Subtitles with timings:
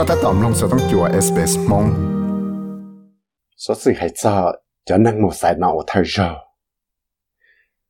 [0.00, 1.86] ็ถ้าตอมลงจะต้องจัวเอสเปสมง
[3.64, 4.52] số sự hay cho
[4.84, 6.34] cho năng một sai nào thời giờ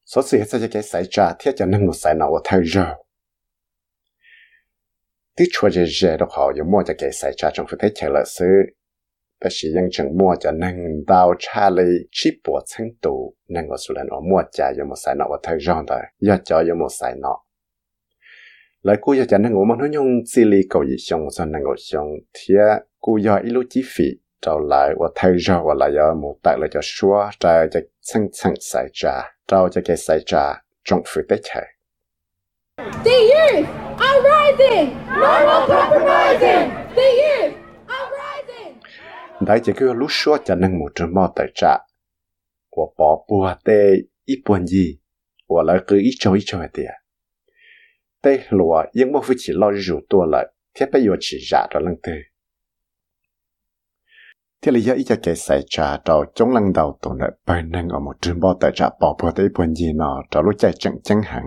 [0.04, 2.94] số sự hay cho cái sai trả thiết cho năng một sai nào thời giờ
[5.36, 8.10] tí chua dễ dễ đó họ dùng mua cho cái sai trả trong phải thấy
[8.10, 8.46] là sự
[9.40, 13.94] ta chỉยังchẳng mua cho năng đào cha lấy chỉ bộ chân tụ năng có số
[13.94, 16.88] lần ở mua trả dùng một sai nào thời giờ đó giờ cho dùng một
[17.00, 17.44] sai nào
[18.81, 21.45] lại cú giờ cho năng ngủ mà nó dùng xử lý cầu gì xong cho
[21.45, 22.55] năng ngủ xong thì
[22.99, 24.05] cú giờ ít lúc chi phí
[24.41, 27.79] trâu lại và thay ra và lại ở một tại là cho xua trái cho
[28.01, 31.65] chân chân xảy ra trâu cho cái xảy ra trong phía tế chạy
[33.05, 33.67] The youth
[33.97, 34.89] are rising!
[35.07, 36.69] No more compromising!
[36.95, 37.53] The youth
[37.87, 38.77] are rising!
[39.39, 41.77] đấy chỉ cứ lúc xua cho nên một trường mò tại trả
[42.77, 43.93] và bỏ bùa tê
[44.25, 44.99] ít buồn gì
[45.49, 47.00] và lại cứ ít cho ít cho tiền
[48.21, 50.53] tê lùa yên mô phải chỉ lo rủ tua lại.
[50.75, 52.11] Thiết bây giờ chỉ giả ra lần tư
[54.61, 57.63] thế là do ý cho cái xảy ra cho chống lần đầu tụi nợ bài
[57.63, 60.53] năng ở một trường bao tại trả bỏ bỏ tới buồn gì nọ cho lúc
[60.57, 61.43] chạy chẳng chẳng hẳn.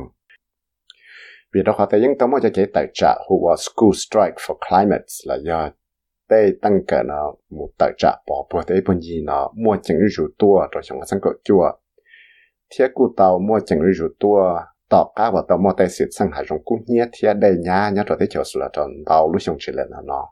[1.54, 4.56] Vì đó họ thấy những tấm cho cái tại trả who was school strike for
[4.68, 5.70] climate là do
[6.28, 9.98] tê tăng cả nó một tại trả bỏ bỏ tới buồn gì nọ, mua chẳng
[10.16, 11.70] rủ tua rồi ta sang cỡ chùa.
[12.70, 14.60] Thiết cụ tàu mua chẳng rủ tua
[14.94, 17.90] tỏ cá và tàu mò tay xịt sang hải rong cũng nhé thiết đây nhá
[17.94, 20.26] nhá trò thấy chiều sửa tròn tàu, lúc xong chỉ lên nó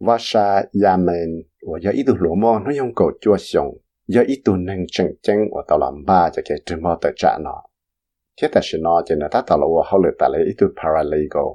[0.00, 3.68] và sa Yemen và giờ ít lúa mò nó dùng cầu chua xong
[4.06, 7.12] giờ ít tu nâng chân chân và tàu làm ba cho cái trường mò tới
[7.16, 7.62] trả nó.
[8.42, 10.66] Thế ta sẽ nói cho nên ta tàu là hậu lệ ta lấy ít tu
[10.82, 11.50] paralegal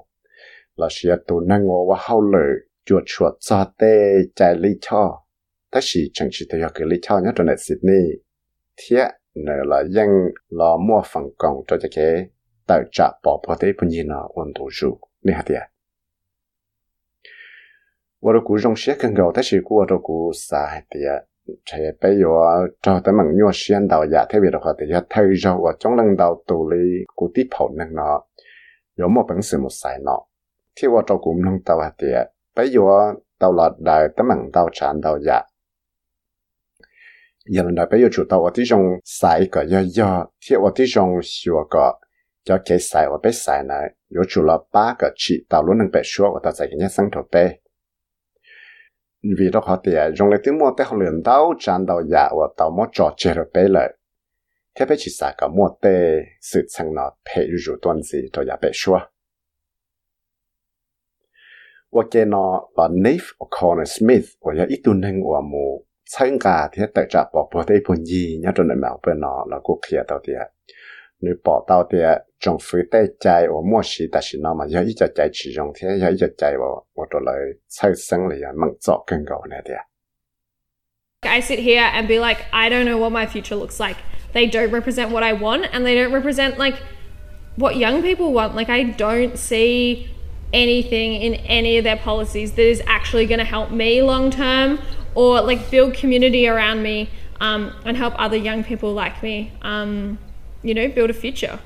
[0.75, 2.47] là sẽ tu nâng và hậu lệ
[2.85, 5.23] chuột chuột cho tê, chạy lý cho.
[5.71, 8.03] Ta chỉ chẳng chỉ thấy cái lý cho nhá trò này Sydney.
[8.77, 9.07] Thế
[9.45, 10.07] nè, là dân
[10.49, 12.29] là mua phần còn cho cho cái
[12.67, 15.61] tạo trả bỏ bỏ thế bây giờ nó ổn đủ chú nè hả tiệt
[18.21, 21.29] và rồi cũng trong xe cần gạo thế sự của rồi cũng sai tiệt
[21.66, 24.85] chạy bây giờ cho tới mảng nhau xuyên đầu giả dạ thế việc rồi thì
[25.09, 28.22] thầy rồi và trong lần đầu tù lý của tiếp hậu năng nó
[28.97, 30.19] có một bản sự một xài nó
[30.75, 32.81] thì và rồi cũng năng đầu hả tiệt bây giờ
[33.39, 35.41] đầu là đại tới mảng đầu tràn đầu giả dạ.
[37.51, 41.99] 原来不要做到我这种晒个要要，贴我这种小个
[42.45, 43.73] 要给晒我被晒呢，
[44.09, 47.59] 有做了八个去道路能被说我到在人家上头呗。
[49.21, 52.71] vì đó họ thì dùng lấy mua tế họ luyện đau tràn đầu dạ và tàu
[52.71, 53.93] mua trò chơi rồi bế lời
[54.75, 58.43] thế bây chỉ xả cả mua tế sự chẳng nó phê rủ tuần gì cho
[58.47, 58.99] dạ bế xua
[61.91, 66.87] và kê nó và Nave O'Connor Smith và dạ ít tu nâng và mù 参加thế
[66.94, 69.81] tại trả bỏ bỏ đây phần gì nhớ cho nên mà bên nó là cuộc
[69.91, 70.37] kia tao tiệt
[71.20, 74.65] nếu bỏ tao tiệt trong phía tây chạy và mua xí ta xí nó mà
[74.75, 77.37] ya ít chạy chỉ trong thế ya ít chạy vào và rồi lại
[77.69, 79.78] xây sinh lại mang rõ更高那点。
[81.22, 83.97] I sit here and be like, I don't know what my future looks like.
[84.34, 86.76] They don't represent what I want and they don't represent like
[87.56, 88.54] what young people want.
[88.54, 90.06] Like I don't see
[90.53, 94.78] anything in any of their policies that is actually going to help me long term
[95.16, 97.09] or like build community around me
[97.40, 100.18] um, and help other young people like me, um,
[100.64, 101.58] you know, build a future.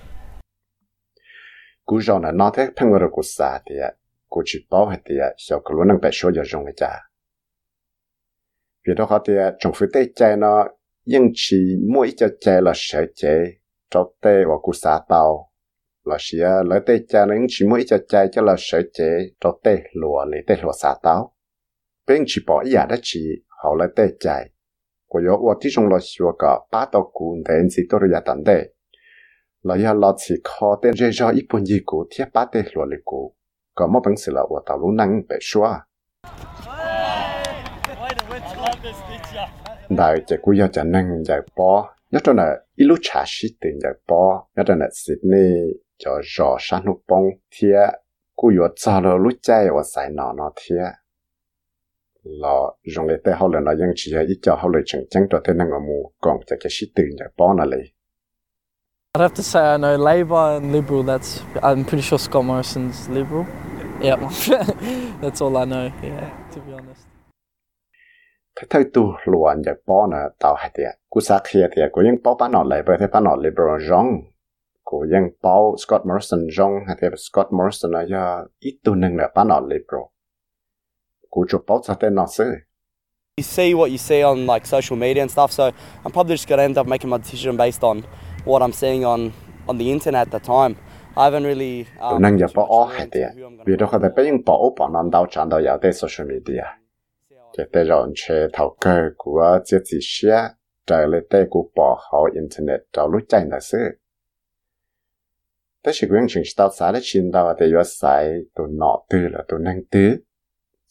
[1.85, 3.91] cú rau là nó thế phăng ngờ cú xa thì ạ,
[4.29, 6.65] cú chỉ bảo hết thì à, ạ, sau cú luôn năng bị số giờ dùng
[6.65, 7.09] cái cha
[8.87, 10.67] vì đó họ thì à, ạ, trong phía tây chạy nó
[11.05, 11.57] nhưng chỉ
[11.93, 13.37] mỗi cho chạy là sợ chạy
[13.89, 15.49] cho tây và cú xa tàu.
[16.05, 19.59] Là chỉ lấy tây chạy nó chỉ mỗi cho chạy cho là sợ chạy cho
[19.63, 21.33] tây lùa lấy tây lùa xa tàu
[22.07, 24.49] bên chỉ bảo ý đó chỉ họ lấy tây chạy
[25.07, 28.21] của yếu và tí trong là xua cả ba tàu cú đến gì tôi là
[28.25, 28.73] tận đây
[29.63, 32.65] là ya lo chỉ khó tên dễ cho ít bốn gì cũ thiết bát tên
[32.73, 33.35] lúa lì cũ
[33.75, 35.85] có một bằng sự là của tàu lũ năng bị xóa
[39.89, 43.47] đại chỉ cú ya chẳng năng giải bỏ nhất trong là ít lúc trả sĩ
[43.61, 47.87] tiền giải bỏ nhất trong là Sydney cho rõ sáng lúc bông thiết
[48.35, 51.02] cú ya cho lo lúc chạy và sai nó nó thiết
[52.23, 52.55] là
[52.95, 55.23] dùng để tay họ là nó ยัง chỉ là ít cho họ là chẳng chẳng
[55.31, 57.83] cho tên năng ở mù còn cho cái sĩ tiền giải bỏ nó lấy
[59.15, 61.03] I'd have to say I know Labour and Liberal.
[61.03, 63.45] That's I'm pretty sure Scott Morrison's Liberal.
[64.01, 64.19] Yep,
[65.21, 65.91] that's all I know.
[66.01, 67.07] Yeah, to be honest.
[68.55, 72.01] thế thôi tu luận giờ bỏ nè tàu hay tiệt cú sa kia tiệt cú
[72.01, 74.07] những bỏ bán nọ bởi thế bán nọ liberal rong
[74.83, 79.17] cú những bỏ Scott Morrison rong hay tiệt Scott Morrison là do ít tu nâng
[79.17, 80.12] là bán nọ liberal
[81.87, 82.45] sa tên nọ sư
[83.37, 85.71] You see what you see on like social media and stuff, so
[86.03, 88.03] I'm probably just gonna end up making my decision based on
[88.45, 89.31] what I'm seeing on
[89.67, 90.75] on the internet at the time.
[91.15, 91.85] I haven't really.
[91.99, 92.47] Um, hay into
[93.11, 95.25] tiệt who I'm gonna vì đó có thể bây giờ bỏ ó bỏ non đau
[95.31, 96.63] chán đau giàu tới social media.
[97.57, 100.49] Cái tế rồi chế thầu cơ của chế chỉ xe
[100.87, 103.77] trời lên tế của bỏ họ internet trao lúc chạy là sự
[105.83, 109.19] tế chỉ quyến chừng tao xá để chín đau để yo sai tụi nọ tư
[109.31, 110.15] là tụi nâng tư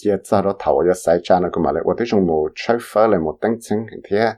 [0.01, 3.19] chia ra đó thầu yo sai cha nó cũng mà lại 我对中某 chơi phở lại
[3.19, 3.79] một tăng chứng
[4.09, 4.33] thế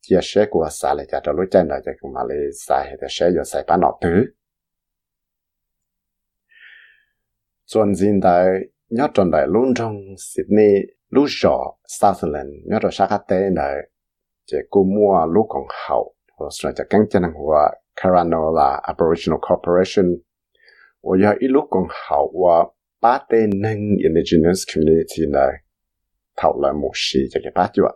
[0.00, 3.30] chia sẻ của xá lại cho lúc chạy là cũng mà lại sai để sẻ
[3.36, 4.08] yo sai bán nọ tư
[7.66, 8.46] chuẩn diện đại
[8.90, 10.74] nhớ tròn đại luôn trong Sydney
[11.08, 11.58] lúc rõ
[11.88, 13.74] Sutherland nhớ rồi sát tế đại
[14.46, 20.06] chỉ cô mua lúc còn hậu hoặc là chỉ cánh chân của Caranola Aboriginal Corporation
[21.02, 22.64] và giờ ít lúc còn hậu và
[23.01, 25.51] ba tê nâng indigenous community này
[26.37, 27.91] thảo là một sĩ cho cái bát chuột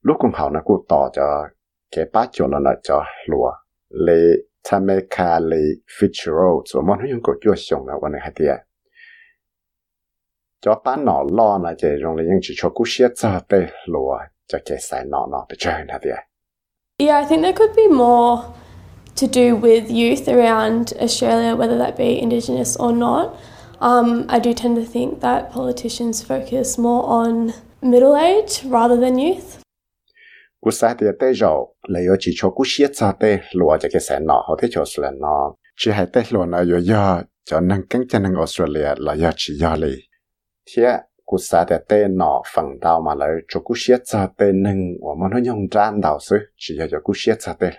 [0.00, 1.48] lúc cũng hảo nó cũng tỏ cho
[1.96, 3.52] cái bát chuột là nó cho lùa.
[3.88, 4.22] Lê
[4.70, 5.62] Tameka lê
[5.98, 8.54] Fitzgerald cho món hướng của chuột sống là quan hệ
[10.60, 12.84] cho bát nọ lo là chỉ dùng lấy những chỉ cho cú
[13.16, 16.18] cho tê lùa cho cái sai nọ nọ để chơi là tiệt
[16.98, 18.42] Yeah, I think there could be more
[19.16, 23.36] to do with youth around Australia, whether that be Indigenous or not.
[23.80, 27.52] Um, I do tend to think that politicians focus more on
[27.82, 29.58] middle age rather than youth.
[30.64, 34.56] cú thì rồi lấy chỉ cho cú xe cho tê cho cái sai nọ họ
[34.60, 38.34] thấy cho là nọ chỉ hai tê lúa này yo yo cho nên cánh năng
[38.34, 39.94] Australia là yo chỉ yo li
[40.76, 44.80] thế cú sai thì nọ phần đào mà lấy cho cú xe cho tê nâng
[45.02, 47.70] và mà nó dùng tràn đào sư chỉ cho cú xe cho tê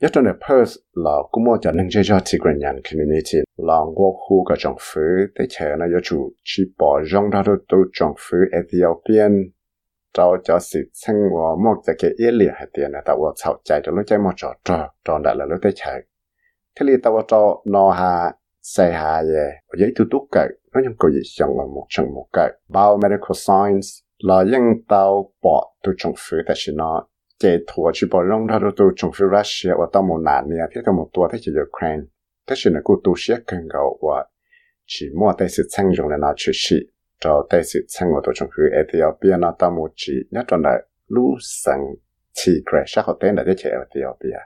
[0.00, 5.00] nhất trong Perth là cũng mua cho nên cho Tigrayan community là ngô khu cái政府
[5.34, 9.52] để chờ nó có chủ chỉ bỏ rong ra được từ政府 Ethiopian
[10.12, 20.80] 找叫是称我莫这个一列还点呢，但我吵架的路在莫找找找到了路在chạy，thế li tao cho nó ha xe ha ye, ở dưới tu tu cái, nó
[20.80, 23.88] những cái gì xong là một chừng một cái, biomedical science
[24.18, 26.54] là những tao bỏ tu trong phu,แต่
[27.42, 30.44] 是nó chế thua chỉ bỏ rong ra tu trong phu Russia, và tao một nạn
[30.50, 32.02] nè, thế tao một tua thế chỉ Ukraine,
[32.46, 34.26] thế是呢，กูtu sẽ cần gạo và
[34.86, 36.76] chỉ mua tại sự tranh dụng là nó chỉ chỉ
[37.20, 40.62] cho tại sự tranh của tổ chức hữu Ethiopia nó tao một chỉ nhất trong
[40.62, 41.80] đại lũ sang
[42.32, 44.38] chỉ kể sắc họ tên là thế Ethiopia.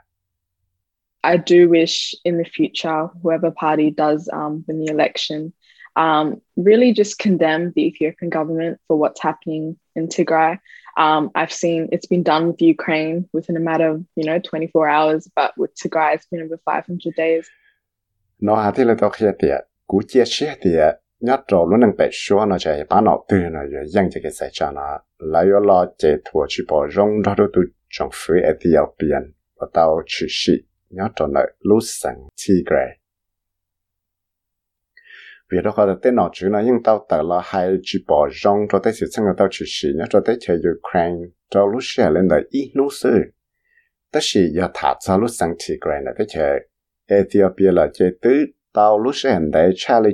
[1.23, 5.51] I do wish in the future, whoever party does um, win the election,
[5.95, 10.57] um, really just condemn the Ethiopian government for what's happening in Tigray.
[10.96, 14.88] Um, I've seen it's been done with Ukraine within a matter of you know 24
[14.88, 17.44] hours, but with Tigray it's been over 500 days.
[18.40, 21.96] Nó hạt thì là tao kia tiệt, cú chia sẻ tiệt, nhất rồi luôn đang
[21.98, 24.98] bạch số nó chạy bán nó từ nó rồi dân cho cái sai cho nó,
[25.18, 29.66] lấy yo lo chạy thua chỉ bỏ rong ra được tu trong phía Ethiopian, và
[29.72, 30.52] tao chỉ xị,
[30.90, 32.16] nhất rồi nó lũ sang
[32.48, 32.99] Tigray
[35.52, 36.16] vì đó có tên
[36.48, 37.68] nó nhưng tao là hai
[38.08, 39.06] bỏ rong, cho tới sự
[39.38, 39.48] tao
[40.10, 41.26] cho tới chơi Ukraine.
[41.50, 41.80] Cho lúc
[42.10, 42.72] lên đời ít
[44.74, 45.54] thả cho lúc sang
[46.04, 46.60] là tới chơi
[47.08, 48.46] Ethiopia là chơi tứ.
[48.74, 49.14] Tao lúc
[49.50, 50.12] đại cha lấy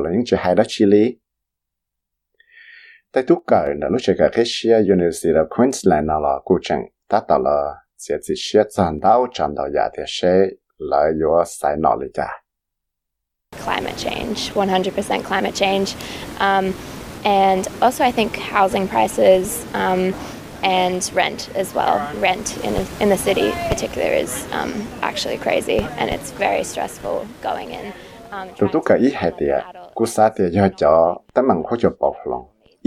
[0.00, 1.18] là những hai đó lý.
[3.12, 3.24] Tại
[3.80, 4.44] là lúc cả cái
[4.78, 6.82] University of Queensland là chẳng.
[7.08, 8.34] Ta là, sẽ chỉ
[9.74, 10.46] giả thì sẽ
[10.78, 12.06] là do sai lý
[13.66, 15.94] climate change, 100% climate change.
[16.38, 16.74] Um,
[17.24, 20.14] and also, I think housing prices um,
[20.62, 21.96] and rent as well.
[22.20, 27.26] Rent in, in the city, in particular, is um, actually crazy and it's very stressful
[27.42, 27.92] going in.
[28.30, 29.46] Um, tụi tú cả ý hay thì
[29.94, 30.06] cú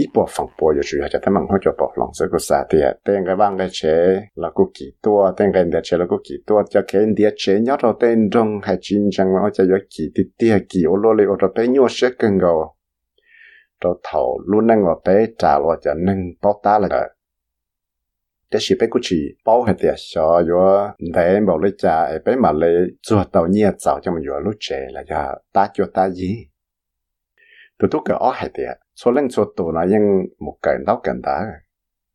[0.00, 2.38] ít bộ phòng bộ cho chủ cho tấm bằng hỗ trợ bọc lòng sẽ cú
[2.38, 5.96] sa thì tên cái bang cái chế là cú kỳ tua tên cái địa chế
[5.96, 9.26] là cú kỳ tua cho cái địa chế nhớ rồi tên trong hay chiến tranh
[9.34, 12.08] mà cho do kỳ thì tia kỳ ô lô lì ô rồi bé nhua sẽ
[12.18, 12.74] cần go
[13.80, 16.88] rồi thầu luôn năng ở bé trả lo cho nâng bao ta là
[18.50, 22.36] để chỉ bé cũng chỉ bao hết tiền cho yo để bảo lấy trả bé
[22.36, 25.68] mà lấy cho tàu nhẹ tạo cho mình yo lúc trẻ là cho ta
[29.04, 31.46] cho ta gì số lần số tụ nó yên một cái đau cần đá.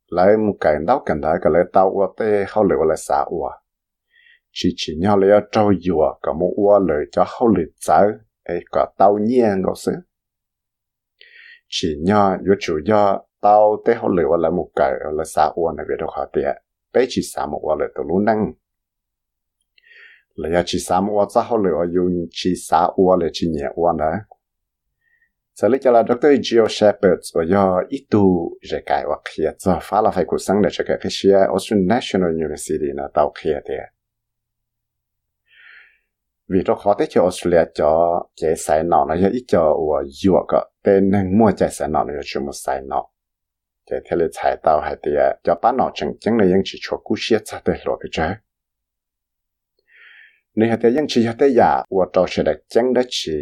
[0.06, 3.24] Lại một cái đau cần đá cái lại tàu qua tê hậu lửa lại xả
[3.28, 3.60] qua
[4.52, 7.98] chỉ chỉ nhau lấy trâu dừa cả một qua lời cho hậu lửa trả
[8.44, 9.92] ấy cả tàu nhẹ ngó xứ.
[11.68, 15.72] Chỉ nhau yo chủ do tao tê hậu lửa lại một cái lại xả uo
[15.72, 16.56] này về đâu khó tiệt
[16.92, 18.52] bé chỉ xả một uo là tụi luôn năng
[20.34, 23.64] lại chỉ xả một uo cho hậu lửa dùng chỉ xả uo lại chỉ nhẹ
[23.74, 24.12] uo đó
[25.56, 29.50] sở lý cho là doctor Geo Shepard và do ít tu giải cải hoặc khía
[29.58, 33.08] cho phá là phải cuộc sống để cho cái cái xe Australian National University là
[33.14, 33.74] tàu khía thì
[36.48, 40.02] vì nó kho tới cho Australia cho cái sai nọ nó do ít cho và
[40.04, 43.06] dựa có tên năng mua chạy sai nọ nó cho một sai nọ
[43.90, 45.10] cái thế là sai tàu hay thì
[45.44, 48.08] cho bán nọ chẳng chẳng này ยัง chỉ cho cú xe cho tới lộ cái
[48.12, 48.34] chơi
[50.54, 53.32] nếu hay thì ยัง chỉ hay thì giả và tàu sẽ đặt chẳng đó chỉ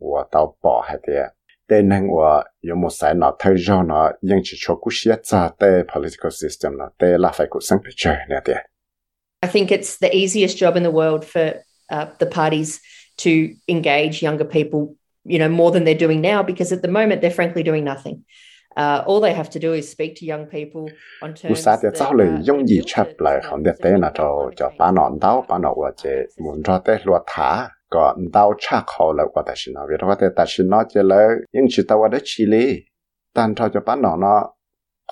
[0.00, 1.34] 我到保还的
[1.68, 6.78] tên nên 我有冇sai nọ thời gian nó những chỉ cho cú xe chạy tới political system
[6.78, 8.52] nó tới là phải cuộc sống cái trái nè thì
[9.42, 11.60] I think it's the easiest job in the world for
[11.92, 12.80] uh, the parties
[13.18, 13.30] to
[13.68, 17.30] engage younger people, you know, more than they're doing now, because at the moment they're
[17.30, 18.24] frankly doing nothing.
[18.76, 20.86] Uh, all they have to do is speak to young people
[21.22, 24.00] on terms Usa thì that, cháu lời uh, dùng gì chấp lại không được tên
[24.00, 26.10] là cho cho ba nọn đau ba nọn của chế
[26.44, 29.95] muốn cho tới lúa thả có đau chắc khó là của ta xin nói vì
[30.01, 32.79] đó có ta xin là những chỉ tao ở chi lý
[33.33, 34.53] tan cho cho ba nó nó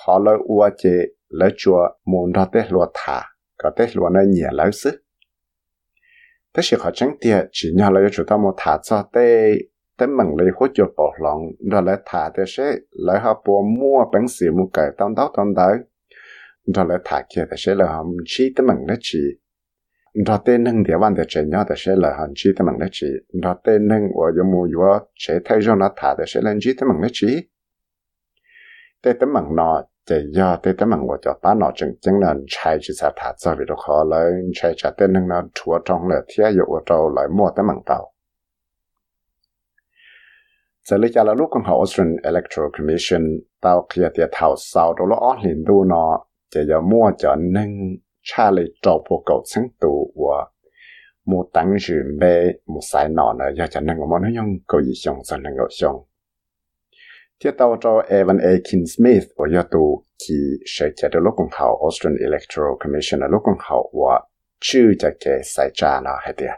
[0.06, 0.90] khó là ua chế
[1.30, 3.22] lấy chùa muốn cho tới lúa thả
[3.58, 4.94] có tới lúa nó nhẹ lấy sức
[6.54, 9.54] thế sự họ chẳng tiệt chỉ nhờ là chúng ta một thả cho tới
[9.98, 14.06] tới mừng lấy hỗ trợ bảo lòng rồi thả tới sẽ lại họ bỏ mua
[14.14, 15.78] bánh xì mua cải tao đó tao đấy
[16.76, 19.20] rồi thả kia tới sẽ là họ chỉ tới mừng đó chỉ
[20.14, 22.80] ra tên nâng địa văn để chơi nhau để sẽ là hành chỉ tới mừng
[22.80, 23.08] đó chỉ
[23.44, 26.58] ra tên nâng và yo mua yo chế thay cho nó thả để sẽ lên
[26.62, 27.48] chỉ tới mừng đó chỉ
[29.02, 32.20] tới tới mừng nó chế do tới tới mừng của cho ta nó chừng chừng
[32.20, 34.32] là chạy chỉ sao thả cho vì đó khó lấy.
[34.54, 37.66] Chạy chạy tên nâng nó chúa trong là thiết dụ ở đâu lại mua tới
[37.68, 38.14] mừng tàu
[40.90, 43.22] giờ lấy cho là lúc con họ Australian Electoral Commission
[43.62, 47.70] tao kia thì thảo sau đó nó liền đu nó chỉ giờ mua cho nâng
[48.36, 50.46] cha lì trâu bộ cầu sáng tụ và
[51.26, 54.82] mua tăng dự bê mua sai nọ nữa giờ cho nâng mà nó dùng cầu
[54.82, 55.96] gì xong cho nâng ngồi xong
[57.44, 58.52] thiết cho Evan A.
[58.72, 61.48] King Smith và giờ tụ khi sẽ cho được lúc con
[61.82, 63.56] Australian Electoral Commission là lúc con
[63.94, 64.22] và
[64.62, 66.50] chưa cho cái sai trả nó hay tiệt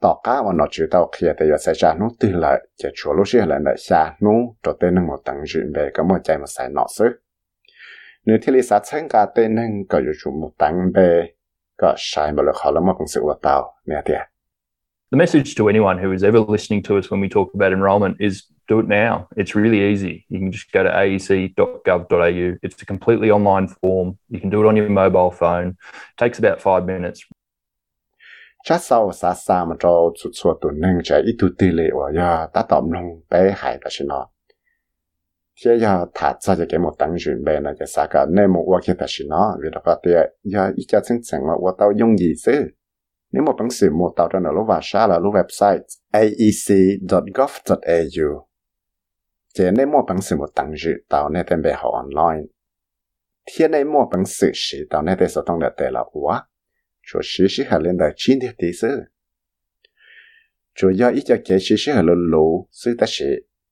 [0.00, 3.28] tỏ cá mà nó chịu tao kia thì sẽ nó từ lại chỉ chúa lúc
[3.28, 4.30] xưa là lại xa nó
[4.62, 7.10] cho tên nó một tầng chuyện về có một chạy một sai nọ sức
[8.28, 11.10] nếu thì lý sát chân cả tên nó có อยู่ chủ một tầng về
[11.80, 14.14] có sai mà là khó lắm cũng sự của tao nè thì
[15.12, 18.14] The message to anyone who is ever listening to us when we talk about enrolment
[18.18, 18.34] is
[18.70, 19.14] do it now.
[19.36, 20.14] It's really easy.
[20.28, 22.46] You can just go to aec.gov.au.
[22.66, 24.08] It's a completely online form.
[24.28, 25.68] You can do it on your mobile phone.
[25.68, 27.20] It takes about five minutes.
[28.64, 31.84] chắc sau xa xa mà cho chút chút tụ nâng chạy ít tụ tỷ lệ
[31.94, 34.28] và ya ta tóm lòng bé hải ta xin nó
[35.64, 38.62] kia ya thả ra cho cái một tăng chuyển về cái sao cả nên một
[38.66, 39.96] qua kia ta xin nó vì đó có
[40.88, 42.52] cho chân chân mà qua dùng gì chứ
[43.32, 45.80] nếu một bằng sự một tao cho nó là website
[46.12, 47.38] aec.gov.au
[49.54, 51.62] chế nên một bằng sự một tăng dự tao nên tên
[51.92, 52.46] online
[53.52, 56.44] thiên nên một bằng sự sĩ tao nên tên số tông là tên là quá
[57.06, 58.88] chỗ sĩ lên đời chín thế tí chứ
[60.74, 62.66] chỗ do cho kế sĩ sĩ hà lô lô
[62.98, 63.26] ta sĩ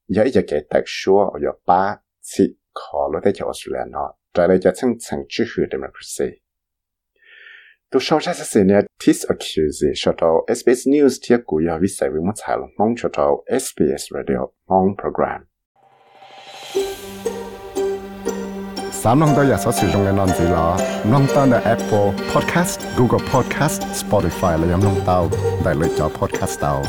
[0.08, 3.98] 要一直给特说要把次考虑的条数来呢，
[4.34, 6.40] 再来就层层支持 democracy。
[7.90, 15.44] 都上下是呢，tis accuse 说到 SBS News 贴古要为谁为么采了，蒙说到 SBS Radio 蒙 program。
[18.92, 20.78] 三弄到日所使用嘅案子啦，
[21.10, 25.28] 弄到嘅 Apple Podcast、Google Podcast、Spotify 嚟饮弄到，
[25.66, 26.82] 大类咗 Podcast 到。